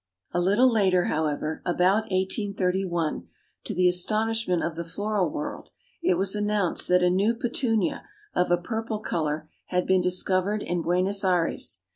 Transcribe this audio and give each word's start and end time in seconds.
A 0.31 0.41
little 0.41 0.67
later, 0.67 1.03
however, 1.03 1.61
about 1.63 2.09
1831, 2.09 3.27
to 3.65 3.75
the 3.75 3.87
astonishment 3.87 4.63
of 4.63 4.73
the 4.73 4.83
floral 4.83 5.29
world, 5.29 5.69
it 6.01 6.17
was 6.17 6.33
announced 6.33 6.87
that 6.87 7.03
a 7.03 7.09
new 7.11 7.35
Petunia, 7.35 8.05
of 8.33 8.49
a 8.49 8.57
purple 8.57 8.97
color, 8.97 9.47
had 9.67 9.85
been 9.85 10.01
discovered 10.01 10.63
in 10.63 10.81
Buenos 10.81 11.23
Ayres. 11.23 11.81